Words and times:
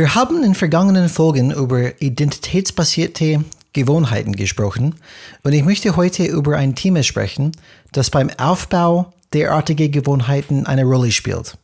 Wir 0.00 0.14
haben 0.14 0.42
in 0.42 0.54
vergangenen 0.54 1.10
Folgen 1.10 1.50
über 1.50 2.00
identitätsbasierte 2.00 3.44
Gewohnheiten 3.74 4.34
gesprochen 4.34 4.94
und 5.42 5.52
ich 5.52 5.62
möchte 5.62 5.94
heute 5.94 6.24
über 6.24 6.56
ein 6.56 6.74
Thema 6.74 7.02
sprechen, 7.02 7.52
das 7.92 8.08
beim 8.08 8.30
Aufbau 8.38 9.12
derartiger 9.34 9.88
Gewohnheiten 9.88 10.64
eine 10.64 10.84
Rolle 10.84 11.12
spielt. 11.12 11.58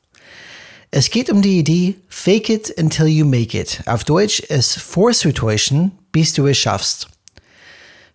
Es 0.90 1.08
geht 1.08 1.30
um 1.30 1.40
die 1.40 1.60
Idee 1.60 1.96
Fake 2.10 2.50
it 2.50 2.74
until 2.78 3.06
you 3.06 3.24
make 3.24 3.58
it. 3.58 3.82
Auf 3.86 4.04
Deutsch 4.04 4.42
es 4.50 4.74
vorzutäuschen, 4.74 5.92
bis 6.12 6.34
du 6.34 6.46
es 6.46 6.58
schaffst. 6.58 7.08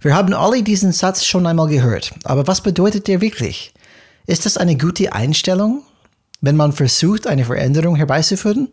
Wir 0.02 0.14
haben 0.14 0.36
alle 0.36 0.62
diesen 0.62 0.92
Satz 0.92 1.26
schon 1.26 1.48
einmal 1.48 1.68
gehört, 1.68 2.14
aber 2.26 2.46
was 2.46 2.62
bedeutet 2.62 3.08
der 3.08 3.22
wirklich? 3.22 3.74
Ist 4.28 4.46
das 4.46 4.58
eine 4.58 4.78
gute 4.78 5.14
Einstellung, 5.14 5.82
wenn 6.42 6.58
man 6.58 6.74
versucht, 6.74 7.28
eine 7.28 7.46
Veränderung 7.46 7.96
herbeizuführen? 7.96 8.70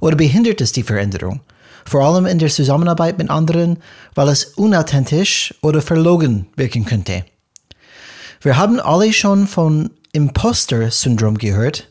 Oder 0.00 0.16
behindert 0.16 0.60
es 0.60 0.72
die 0.72 0.82
Veränderung? 0.82 1.40
Vor 1.84 2.04
allem 2.04 2.26
in 2.26 2.38
der 2.38 2.48
Zusammenarbeit 2.48 3.18
mit 3.18 3.30
anderen, 3.30 3.78
weil 4.14 4.28
es 4.28 4.44
unauthentisch 4.44 5.54
oder 5.62 5.80
verlogen 5.80 6.46
wirken 6.56 6.84
könnte. 6.84 7.24
Wir 8.40 8.56
haben 8.56 8.80
alle 8.80 9.12
schon 9.12 9.46
von 9.46 9.90
Imposter-Syndrom 10.12 11.38
gehört. 11.38 11.90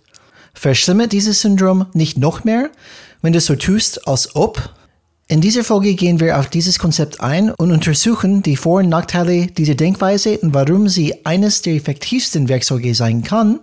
Verschlimmert 0.54 1.12
dieses 1.12 1.42
Syndrom 1.42 1.86
nicht 1.94 2.18
noch 2.18 2.44
mehr, 2.44 2.70
wenn 3.22 3.34
du 3.34 3.40
so 3.40 3.56
tust, 3.56 4.08
als 4.08 4.36
ob? 4.36 4.76
In 5.28 5.42
dieser 5.42 5.64
Folge 5.64 5.94
gehen 5.94 6.20
wir 6.20 6.40
auf 6.40 6.50
dieses 6.50 6.80
Konzept 6.80 7.22
ein 7.22 7.52
und 7.52 7.72
untersuchen 7.72 8.42
die 8.42 8.56
Vor- 8.56 8.80
und 8.80 8.90
Nachteile 8.90 9.46
dieser 9.46 9.76
Denkweise 9.76 10.40
und 10.40 10.56
warum 10.56 10.90
sie 10.90 11.24
eines 11.24 11.62
der 11.62 11.76
effektivsten 11.76 12.50
Werkzeuge 12.50 12.96
sein 12.96 13.24
kann, 13.24 13.60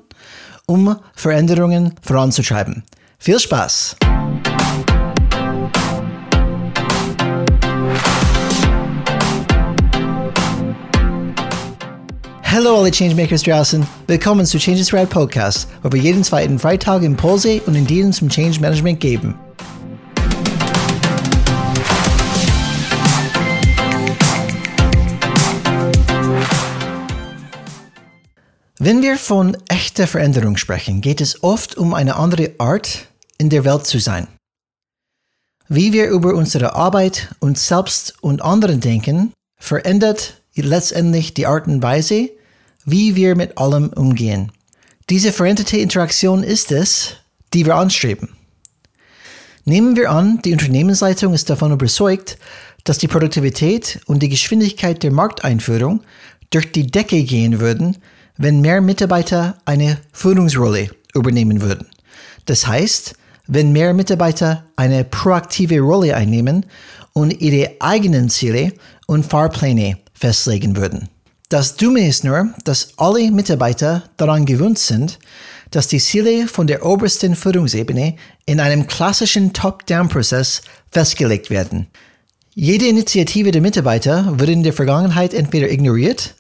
um 0.67 0.97
Veränderungen 1.15 1.95
voranzutreiben. 2.03 2.83
Viel 3.19 3.39
Spaß! 3.39 3.97
Hallo 12.43 12.79
alle 12.79 12.91
Changemakers 12.91 13.43
draußen, 13.43 13.87
willkommen 14.07 14.47
zu 14.47 14.59
Changes 14.59 14.93
Rad 14.93 15.11
Podcast, 15.11 15.69
wo 15.83 15.93
wir 15.93 16.01
jeden 16.01 16.25
zweiten 16.25 16.59
Freitag 16.59 17.03
Impulse 17.03 17.61
und 17.67 17.75
Ideen 17.75 18.13
zum 18.13 18.29
Change 18.29 18.61
Management 18.61 18.99
geben. 18.99 19.35
Wenn 28.79 29.01
wir 29.01 29.17
von 29.17 29.57
echter 29.69 30.07
Veränderung 30.07 30.59
sprechen, 30.59 31.01
geht 31.01 31.23
es 31.23 31.43
oft 31.43 31.79
um 31.79 31.95
eine 31.95 32.17
andere 32.17 32.53
Art, 32.59 33.09
in 33.39 33.49
der 33.49 33.65
Welt 33.65 33.87
zu 33.87 33.99
sein. 33.99 34.29
Wie 35.67 35.95
wir 35.95 36.09
über 36.09 36.35
unsere 36.35 36.75
Arbeit, 36.75 37.35
uns 37.41 37.67
selbst 37.67 38.15
und 38.21 38.43
anderen 38.43 38.81
denken, 38.81 39.33
verändert 39.59 40.43
letztendlich 40.55 41.33
die 41.33 41.47
Art 41.47 41.67
und 41.67 41.83
Weise, 41.83 42.31
wie 42.85 43.17
wir 43.17 43.35
mit 43.35 43.57
allem 43.57 43.89
umgehen. 43.89 44.53
Diese 45.09 45.33
veränderte 45.33 45.79
Interaktion 45.79 46.43
ist 46.43 46.71
es, 46.71 47.15
die 47.55 47.65
wir 47.65 47.77
anstreben. 47.77 48.37
Nehmen 49.65 49.97
wir 49.97 50.11
an, 50.11 50.43
die 50.45 50.53
Unternehmensleitung 50.53 51.33
ist 51.33 51.49
davon 51.49 51.73
überzeugt, 51.73 52.37
dass 52.85 52.99
die 52.99 53.09
Produktivität 53.09 54.01
und 54.07 54.23
die 54.23 54.29
Geschwindigkeit 54.29 55.03
der 55.03 55.13
Markteinführung 55.13 56.03
durch 56.51 56.71
die 56.73 56.87
Decke 56.87 57.23
gehen 57.25 57.59
würden, 57.59 57.97
wenn 58.37 58.61
mehr 58.61 58.81
Mitarbeiter 58.81 59.57
eine 59.65 59.99
Führungsrolle 60.13 60.91
übernehmen 61.15 61.61
würden. 61.61 61.87
Das 62.45 62.67
heißt, 62.67 63.15
wenn 63.47 63.73
mehr 63.73 63.95
Mitarbeiter 63.95 64.65
eine 64.77 65.05
proaktive 65.05 65.81
Rolle 65.81 66.17
einnehmen 66.17 66.67
und 67.13 67.41
ihre 67.41 67.77
eigenen 67.81 68.29
Ziele 68.29 68.73
und 69.07 69.25
Fahrpläne 69.25 69.99
festlegen 70.13 70.77
würden. 70.77 71.09
Das 71.49 71.77
Dumme 71.77 72.07
ist 72.07 72.25
nur, 72.25 72.49
dass 72.65 72.95
alle 72.97 73.31
Mitarbeiter 73.31 74.03
daran 74.17 74.47
gewöhnt 74.47 74.79
sind, 74.79 75.19
dass 75.71 75.87
die 75.87 76.01
Ziele 76.01 76.49
von 76.49 76.67
der 76.67 76.85
obersten 76.85 77.37
Führungsebene 77.37 78.17
in 78.47 78.61
einem 78.61 78.87
klassischen 78.87 79.53
Top-Down-Prozess 79.53 80.63
festgelegt 80.91 81.51
werden. 81.51 81.87
Jede 82.55 82.87
Initiative 82.87 83.51
der 83.51 83.61
Mitarbeiter 83.61 84.39
wurde 84.39 84.53
in 84.53 84.63
der 84.63 84.73
Vergangenheit 84.73 85.35
entweder 85.35 85.71
ignoriert 85.71 86.35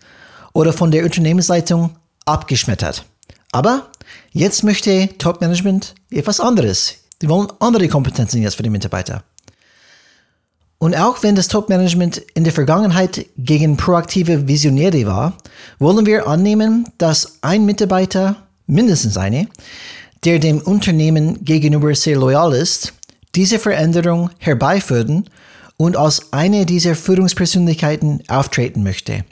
oder 0.56 0.72
von 0.72 0.90
der 0.90 1.04
Unternehmensleitung 1.04 1.90
abgeschmettert. 2.24 3.04
Aber 3.52 3.88
jetzt 4.32 4.64
möchte 4.64 5.10
Top-Management 5.18 5.94
etwas 6.10 6.40
anderes. 6.40 6.94
Die 7.20 7.28
wollen 7.28 7.48
andere 7.60 7.88
Kompetenzen 7.88 8.40
jetzt 8.40 8.54
für 8.54 8.62
die 8.62 8.70
Mitarbeiter. 8.70 9.22
Und 10.78 10.96
auch 10.96 11.22
wenn 11.22 11.36
das 11.36 11.48
Top-Management 11.48 12.22
in 12.34 12.44
der 12.44 12.54
Vergangenheit 12.54 13.26
gegen 13.36 13.76
proaktive 13.76 14.48
Visionäre 14.48 15.06
war, 15.06 15.36
wollen 15.78 16.06
wir 16.06 16.26
annehmen, 16.26 16.88
dass 16.96 17.42
ein 17.42 17.66
Mitarbeiter, 17.66 18.36
mindestens 18.66 19.18
eine, 19.18 19.48
der 20.24 20.38
dem 20.38 20.60
Unternehmen 20.62 21.44
gegenüber 21.44 21.94
sehr 21.94 22.16
loyal 22.16 22.54
ist, 22.54 22.94
diese 23.34 23.58
Veränderung 23.58 24.30
herbeiführen 24.38 25.28
und 25.76 25.98
als 25.98 26.32
eine 26.32 26.64
dieser 26.64 26.94
Führungspersönlichkeiten 26.94 28.22
auftreten 28.28 28.82
möchte. 28.82 29.24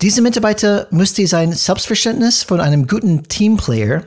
Dieser 0.00 0.22
Mitarbeiter 0.22 0.86
müsste 0.90 1.26
sein 1.26 1.52
Selbstverständnis 1.52 2.42
von 2.42 2.60
einem 2.60 2.86
guten 2.86 3.24
Teamplayer, 3.28 4.04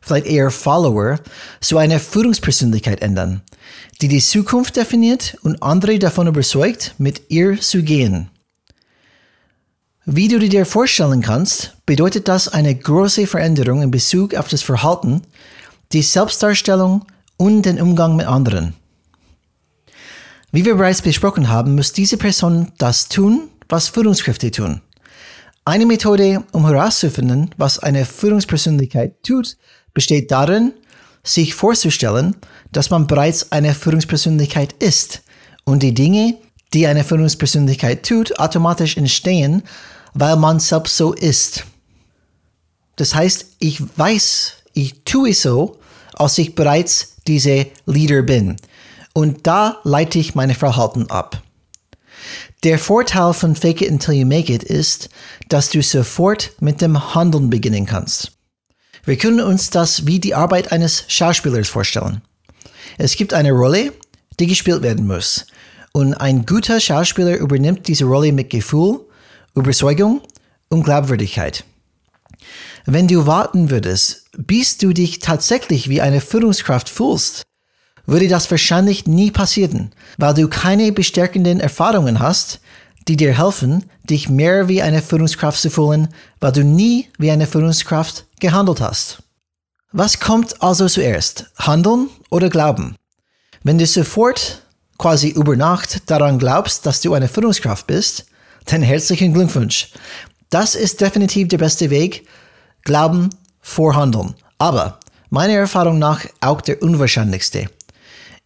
vielleicht 0.00 0.26
eher 0.26 0.50
Follower, 0.50 1.20
zu 1.60 1.78
einer 1.78 2.00
Führungspersönlichkeit 2.00 3.02
ändern 3.02 3.42
die 4.00 4.08
die 4.08 4.20
Zukunft 4.20 4.76
definiert 4.76 5.36
und 5.42 5.62
andere 5.62 5.98
davon 5.98 6.26
überzeugt, 6.26 6.94
mit 6.98 7.30
ihr 7.30 7.60
zu 7.60 7.82
gehen. 7.82 8.30
Wie 10.04 10.28
du 10.28 10.38
dir 10.38 10.64
vorstellen 10.64 11.20
kannst, 11.20 11.74
bedeutet 11.84 12.28
das 12.28 12.48
eine 12.48 12.74
große 12.74 13.26
Veränderung 13.26 13.82
in 13.82 13.90
Bezug 13.90 14.34
auf 14.34 14.48
das 14.48 14.62
Verhalten, 14.62 15.22
die 15.92 16.02
Selbstdarstellung 16.02 17.04
und 17.36 17.62
den 17.62 17.80
Umgang 17.80 18.16
mit 18.16 18.26
anderen. 18.26 18.74
Wie 20.50 20.64
wir 20.64 20.76
bereits 20.76 21.02
besprochen 21.02 21.48
haben, 21.48 21.74
muss 21.74 21.92
diese 21.92 22.16
Person 22.16 22.72
das 22.78 23.08
tun, 23.08 23.48
was 23.68 23.88
Führungskräfte 23.88 24.50
tun. 24.50 24.80
Eine 25.68 25.84
Methode, 25.84 26.44
um 26.52 26.66
herauszufinden, 26.66 27.50
was 27.58 27.78
eine 27.78 28.06
Führungspersönlichkeit 28.06 29.22
tut, 29.22 29.58
besteht 29.92 30.30
darin, 30.30 30.72
sich 31.22 31.54
vorzustellen, 31.54 32.36
dass 32.72 32.88
man 32.88 33.06
bereits 33.06 33.52
eine 33.52 33.74
Führungspersönlichkeit 33.74 34.72
ist 34.78 35.20
und 35.64 35.82
die 35.82 35.92
Dinge, 35.92 36.38
die 36.72 36.86
eine 36.86 37.04
Führungspersönlichkeit 37.04 38.06
tut, 38.06 38.38
automatisch 38.38 38.96
entstehen, 38.96 39.62
weil 40.14 40.36
man 40.36 40.58
selbst 40.58 40.96
so 40.96 41.12
ist. 41.12 41.64
Das 42.96 43.14
heißt, 43.14 43.56
ich 43.58 43.82
weiß, 43.98 44.54
ich 44.72 45.04
tue 45.04 45.34
so, 45.34 45.76
als 46.14 46.38
ich 46.38 46.54
bereits 46.54 47.16
diese 47.26 47.66
Leader 47.84 48.22
bin. 48.22 48.56
Und 49.12 49.46
da 49.46 49.80
leite 49.84 50.18
ich 50.18 50.34
meine 50.34 50.54
Verhalten 50.54 51.10
ab. 51.10 51.42
Der 52.64 52.78
Vorteil 52.78 53.32
von 53.32 53.54
Fake 53.54 53.82
it 53.82 53.90
until 53.90 54.14
you 54.14 54.26
make 54.26 54.52
it 54.52 54.62
ist, 54.62 55.08
dass 55.48 55.70
du 55.70 55.82
sofort 55.82 56.52
mit 56.60 56.80
dem 56.80 57.14
Handeln 57.14 57.50
beginnen 57.50 57.86
kannst. 57.86 58.32
Wir 59.04 59.16
können 59.16 59.40
uns 59.40 59.70
das 59.70 60.06
wie 60.06 60.18
die 60.18 60.34
Arbeit 60.34 60.72
eines 60.72 61.04
Schauspielers 61.08 61.68
vorstellen. 61.68 62.20
Es 62.98 63.16
gibt 63.16 63.32
eine 63.32 63.52
Rolle, 63.52 63.92
die 64.38 64.46
gespielt 64.46 64.82
werden 64.82 65.06
muss. 65.06 65.46
Und 65.92 66.14
ein 66.14 66.44
guter 66.44 66.80
Schauspieler 66.80 67.36
übernimmt 67.36 67.88
diese 67.88 68.04
Rolle 68.04 68.32
mit 68.32 68.50
Gefühl, 68.50 69.00
Überzeugung 69.54 70.20
und 70.68 70.84
Glaubwürdigkeit. 70.84 71.64
Wenn 72.84 73.08
du 73.08 73.26
warten 73.26 73.70
würdest, 73.70 74.24
bis 74.36 74.78
du 74.78 74.92
dich 74.92 75.18
tatsächlich 75.18 75.88
wie 75.88 76.00
eine 76.00 76.20
Führungskraft 76.20 76.88
fühlst, 76.88 77.42
würde 78.08 78.26
das 78.26 78.50
wahrscheinlich 78.50 79.06
nie 79.06 79.30
passieren, 79.30 79.92
weil 80.16 80.34
du 80.34 80.48
keine 80.48 80.90
bestärkenden 80.92 81.60
Erfahrungen 81.60 82.20
hast, 82.20 82.60
die 83.06 83.16
dir 83.16 83.36
helfen, 83.36 83.84
dich 84.02 84.28
mehr 84.28 84.68
wie 84.68 84.82
eine 84.82 85.02
Führungskraft 85.02 85.60
zu 85.60 85.70
fühlen, 85.70 86.08
weil 86.40 86.52
du 86.52 86.64
nie 86.64 87.08
wie 87.18 87.30
eine 87.30 87.46
Führungskraft 87.46 88.24
gehandelt 88.40 88.80
hast. 88.80 89.22
Was 89.92 90.20
kommt 90.20 90.62
also 90.62 90.88
zuerst? 90.88 91.46
Handeln 91.58 92.08
oder 92.30 92.48
Glauben? 92.48 92.96
Wenn 93.62 93.78
du 93.78 93.86
sofort, 93.86 94.62
quasi 94.96 95.28
über 95.28 95.56
Nacht, 95.56 96.10
daran 96.10 96.38
glaubst, 96.38 96.86
dass 96.86 97.02
du 97.02 97.12
eine 97.14 97.28
Führungskraft 97.28 97.86
bist, 97.86 98.26
dann 98.64 98.82
herzlichen 98.82 99.34
Glückwunsch. 99.34 99.92
Das 100.50 100.74
ist 100.74 101.00
definitiv 101.00 101.48
der 101.48 101.58
beste 101.58 101.90
Weg. 101.90 102.26
Glauben 102.82 103.30
vor 103.60 103.94
Handeln. 103.94 104.34
Aber 104.56 104.98
meiner 105.28 105.54
Erfahrung 105.54 105.98
nach 105.98 106.24
auch 106.40 106.62
der 106.62 106.82
unwahrscheinlichste. 106.82 107.68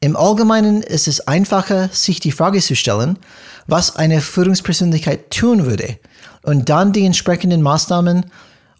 Im 0.02 0.16
Allgemeinen 0.16 0.82
ist 0.82 1.06
es 1.06 1.28
einfacher, 1.28 1.88
sich 1.92 2.18
die 2.18 2.32
Frage 2.32 2.60
zu 2.60 2.74
stellen, 2.74 3.20
was 3.68 3.94
eine 3.94 4.20
Führungspersönlichkeit 4.20 5.30
tun 5.30 5.64
würde 5.64 5.96
und 6.42 6.68
dann 6.68 6.92
die 6.92 7.06
entsprechenden 7.06 7.62
Maßnahmen 7.62 8.26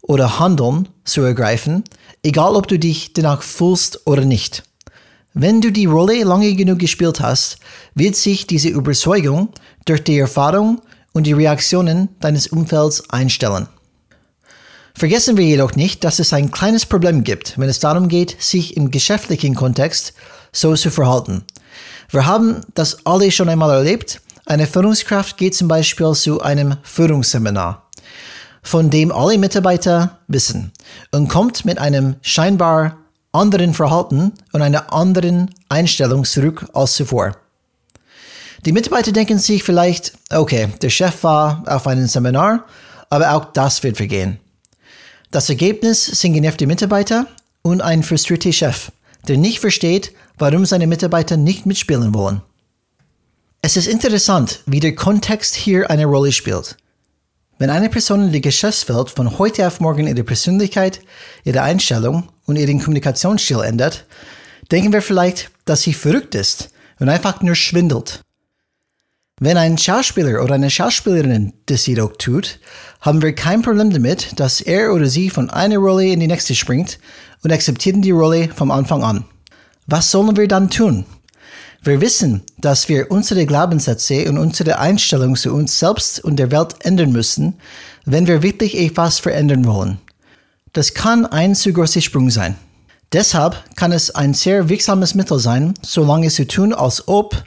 oder 0.01 0.37
Handeln 0.39 0.89
zu 1.05 1.21
ergreifen, 1.21 1.85
egal 2.23 2.57
ob 2.57 2.67
du 2.67 2.77
dich 2.77 3.13
danach 3.13 3.41
fühlst 3.41 4.05
oder 4.05 4.25
nicht. 4.25 4.63
Wenn 5.33 5.61
du 5.61 5.71
die 5.71 5.85
Rolle 5.85 6.21
lange 6.25 6.53
genug 6.55 6.79
gespielt 6.79 7.21
hast, 7.21 7.57
wird 7.95 8.17
sich 8.17 8.45
diese 8.45 8.67
Überzeugung 8.67 9.47
durch 9.85 10.03
die 10.03 10.19
Erfahrung 10.19 10.81
und 11.13 11.25
die 11.25 11.31
Reaktionen 11.31 12.09
deines 12.19 12.47
Umfelds 12.47 13.09
einstellen. 13.11 13.69
Vergessen 14.93 15.37
wir 15.37 15.45
jedoch 15.45 15.75
nicht, 15.77 16.03
dass 16.03 16.19
es 16.19 16.33
ein 16.33 16.51
kleines 16.51 16.85
Problem 16.85 17.23
gibt, 17.23 17.57
wenn 17.57 17.69
es 17.69 17.79
darum 17.79 18.09
geht, 18.09 18.35
sich 18.41 18.75
im 18.75 18.91
geschäftlichen 18.91 19.55
Kontext 19.55 20.13
so 20.53 20.73
zu 20.75 20.89
verhalten. 20.89 21.43
Wir 22.09 22.25
haben 22.25 22.61
das 22.75 23.05
alle 23.05 23.31
schon 23.31 23.49
einmal 23.49 23.71
erlebt. 23.71 24.21
Eine 24.45 24.67
Führungskraft 24.67 25.35
geht 25.37 25.55
zum 25.55 25.67
Beispiel 25.67 26.13
zu 26.13 26.41
einem 26.41 26.77
Führungsseminar, 26.83 27.89
von 28.61 28.89
dem 28.89 29.11
alle 29.11 29.37
Mitarbeiter 29.37 30.19
wissen 30.27 30.71
und 31.11 31.27
kommt 31.27 31.65
mit 31.65 31.79
einem 31.79 32.15
scheinbar 32.21 32.97
anderen 33.31 33.73
Verhalten 33.73 34.31
und 34.51 34.61
einer 34.61 34.93
anderen 34.93 35.53
Einstellung 35.69 36.23
zurück 36.23 36.67
als 36.73 36.95
zuvor. 36.95 37.35
Die 38.65 38.71
Mitarbeiter 38.71 39.11
denken 39.11 39.39
sich 39.39 39.63
vielleicht, 39.63 40.13
okay, 40.29 40.69
der 40.81 40.89
Chef 40.89 41.23
war 41.23 41.63
auf 41.65 41.87
einem 41.87 42.07
Seminar, 42.07 42.65
aber 43.09 43.33
auch 43.33 43.45
das 43.53 43.83
wird 43.83 43.97
vergehen. 43.97 44.39
Das 45.31 45.49
Ergebnis 45.49 46.05
sind 46.05 46.33
genervte 46.33 46.67
Mitarbeiter 46.67 47.25
und 47.63 47.81
ein 47.81 48.03
frustrierter 48.03 48.51
Chef, 48.51 48.91
der 49.27 49.37
nicht 49.37 49.59
versteht, 49.59 50.11
warum 50.37 50.65
seine 50.65 50.87
Mitarbeiter 50.87 51.37
nicht 51.37 51.65
mitspielen 51.65 52.13
wollen. 52.13 52.41
Es 53.61 53.77
ist 53.77 53.87
interessant, 53.87 54.61
wie 54.65 54.79
der 54.79 54.95
Kontext 54.95 55.55
hier 55.55 55.89
eine 55.89 56.05
Rolle 56.05 56.31
spielt. 56.31 56.75
Wenn 57.59 57.69
eine 57.69 57.89
Person 57.89 58.25
in 58.25 58.31
der 58.31 58.41
Geschäftswelt 58.41 59.09
von 59.09 59.37
heute 59.37 59.65
auf 59.67 59.79
morgen 59.79 60.07
ihre 60.07 60.23
Persönlichkeit, 60.23 60.99
ihre 61.45 61.61
Einstellung 61.61 62.27
und 62.45 62.57
ihren 62.57 62.81
Kommunikationsstil 62.81 63.61
ändert, 63.61 64.05
denken 64.71 64.91
wir 64.91 65.01
vielleicht, 65.01 65.51
dass 65.65 65.83
sie 65.83 65.93
verrückt 65.93 66.35
ist 66.35 66.71
und 66.99 67.09
einfach 67.09 67.41
nur 67.41 67.55
schwindelt. 67.55 68.22
Wenn 69.39 69.57
ein 69.57 69.77
Schauspieler 69.77 70.43
oder 70.43 70.55
eine 70.55 70.69
Schauspielerin 70.69 71.53
das 71.65 71.87
jedoch 71.87 72.13
tut, 72.17 72.59
haben 73.01 73.21
wir 73.21 73.33
kein 73.33 73.63
Problem 73.63 73.89
damit, 73.89 74.39
dass 74.39 74.61
er 74.61 74.93
oder 74.93 75.07
sie 75.07 75.29
von 75.29 75.49
einer 75.49 75.77
Rolle 75.77 76.05
in 76.05 76.19
die 76.19 76.27
nächste 76.27 76.53
springt 76.53 76.99
und 77.43 77.51
akzeptieren 77.51 78.01
die 78.01 78.11
Rolle 78.11 78.49
vom 78.55 78.69
Anfang 78.69 79.03
an. 79.03 79.25
Was 79.87 80.11
sollen 80.11 80.37
wir 80.37 80.47
dann 80.47 80.69
tun? 80.69 81.05
Wir 81.81 81.99
wissen, 81.99 82.43
dass 82.59 82.87
wir 82.87 83.11
unsere 83.11 83.45
Glaubenssätze 83.45 84.29
und 84.29 84.37
unsere 84.37 84.79
Einstellung 84.79 85.35
zu 85.35 85.53
uns 85.53 85.77
selbst 85.77 86.23
und 86.23 86.37
der 86.37 86.51
Welt 86.51 86.75
ändern 86.85 87.11
müssen, 87.11 87.55
wenn 88.05 88.27
wir 88.27 88.43
wirklich 88.43 88.79
etwas 88.79 89.19
verändern 89.19 89.65
wollen. 89.65 89.97
Das 90.71 90.93
kann 90.93 91.25
ein 91.25 91.55
zu 91.55 91.73
großer 91.73 92.01
Sprung 92.01 92.29
sein. 92.29 92.55
Deshalb 93.11 93.61
kann 93.75 93.91
es 93.91 94.11
ein 94.11 94.33
sehr 94.33 94.69
wirksames 94.69 95.13
Mittel 95.13 95.39
sein, 95.39 95.73
so 95.81 96.03
lange 96.03 96.29
zu 96.29 96.47
tun, 96.47 96.73
als 96.73 97.07
ob, 97.07 97.43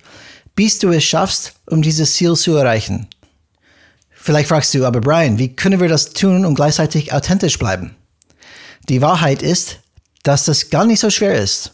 bis 0.57 0.79
du 0.81 0.91
es 0.91 1.05
schaffst, 1.05 1.53
um 1.67 1.83
dieses 1.83 2.15
Ziel 2.15 2.35
zu 2.35 2.57
erreichen. 2.57 3.07
Vielleicht 4.11 4.49
fragst 4.49 4.75
du, 4.75 4.85
aber 4.85 5.01
Brian, 5.01 5.39
wie 5.39 5.55
können 5.55 5.79
wir 5.79 5.89
das 5.89 6.11
tun 6.11 6.45
und 6.45 6.57
gleichzeitig 6.57 7.13
authentisch 7.13 7.59
bleiben? 7.59 7.95
Die 8.89 9.01
Wahrheit 9.01 9.43
ist, 9.43 9.79
dass 10.25 10.47
das 10.47 10.71
gar 10.71 10.85
nicht 10.85 10.99
so 10.99 11.11
schwer 11.11 11.41
ist. 11.41 11.73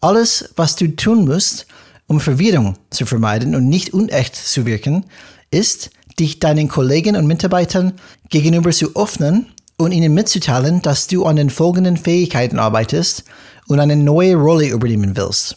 Alles, 0.00 0.50
was 0.54 0.76
du 0.76 0.94
tun 0.94 1.24
musst, 1.24 1.66
um 2.06 2.20
Verwirrung 2.20 2.76
zu 2.90 3.06
vermeiden 3.06 3.54
und 3.54 3.68
nicht 3.68 3.92
unecht 3.94 4.36
zu 4.36 4.66
wirken, 4.66 5.06
ist, 5.50 5.90
dich 6.18 6.38
deinen 6.38 6.68
Kollegen 6.68 7.16
und 7.16 7.26
Mitarbeitern 7.26 7.94
gegenüber 8.28 8.70
zu 8.70 8.94
öffnen 8.94 9.46
und 9.76 9.92
ihnen 9.92 10.14
mitzuteilen, 10.14 10.82
dass 10.82 11.06
du 11.06 11.24
an 11.24 11.36
den 11.36 11.50
folgenden 11.50 11.96
Fähigkeiten 11.96 12.58
arbeitest 12.58 13.24
und 13.66 13.80
eine 13.80 13.96
neue 13.96 14.36
Rolle 14.36 14.68
übernehmen 14.68 15.16
willst. 15.16 15.56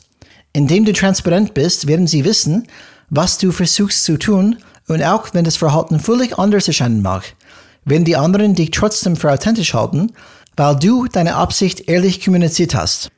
Indem 0.56 0.86
du 0.86 0.94
transparent 0.94 1.54
bist, 1.54 1.86
werden 1.86 2.08
sie 2.08 2.24
wissen, 2.24 2.66
was 3.10 3.38
du 3.38 3.52
versuchst 3.52 4.06
zu 4.06 4.18
tun 4.18 4.56
und 4.88 5.04
auch 5.04 5.34
wenn 5.34 5.44
das 5.44 5.58
Verhalten 5.58 6.00
völlig 6.00 6.40
anders 6.40 6.70
erscheinen 6.70 7.02
mag, 7.02 7.34
werden 7.84 8.06
die 8.06 8.16
anderen 8.16 8.56
dich 8.56 8.72
trotzdem 8.72 9.18
für 9.18 9.34
authentisch 9.34 9.74
halten, 9.74 10.14
weil 10.56 10.78
du 10.78 11.08
deine 11.08 11.36
Absicht 11.36 11.90
ehrlich 11.90 12.24
kommuniziert 12.24 12.74
hast. 12.74 13.10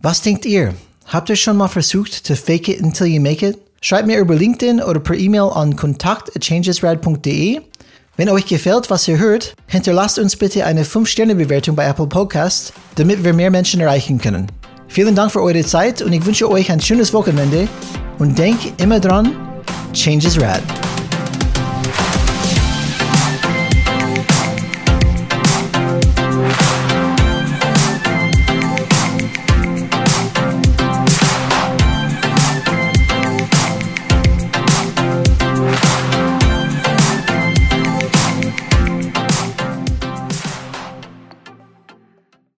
Was 0.00 0.20
denkt 0.20 0.44
ihr? 0.44 0.74
Habt 1.06 1.30
ihr 1.30 1.36
schon 1.36 1.56
mal 1.56 1.68
versucht 1.68 2.26
to 2.26 2.34
fake 2.34 2.68
it 2.68 2.82
until 2.82 3.06
you 3.06 3.22
make 3.22 3.48
it? 3.48 3.56
Schreibt 3.80 4.06
mir 4.06 4.18
über 4.18 4.34
LinkedIn 4.34 4.82
oder 4.82 5.00
per 5.00 5.16
E-Mail 5.16 5.48
an 5.54 5.74
kontakt@changesrad.de. 5.74 7.62
Wenn 8.18 8.28
euch 8.28 8.44
gefällt, 8.44 8.90
was 8.90 9.08
ihr 9.08 9.18
hört, 9.18 9.54
hinterlasst 9.68 10.18
uns 10.18 10.36
bitte 10.36 10.66
eine 10.66 10.84
5-Sterne-Bewertung 10.84 11.76
bei 11.76 11.86
Apple 11.86 12.08
Podcasts, 12.08 12.74
damit 12.96 13.24
wir 13.24 13.32
mehr 13.32 13.50
Menschen 13.50 13.80
erreichen 13.80 14.20
können. 14.20 14.48
Vielen 14.92 15.14
Dank 15.14 15.32
für 15.32 15.40
eure 15.40 15.64
Zeit 15.64 16.02
und 16.02 16.12
ich 16.12 16.22
wünsche 16.26 16.50
euch 16.50 16.70
ein 16.70 16.78
schönes 16.78 17.14
Wochenende 17.14 17.66
und 18.18 18.38
denkt 18.38 18.78
immer 18.78 19.00
dran, 19.00 19.34
Change 19.94 20.26
is 20.26 20.38
Rad. 20.38 20.60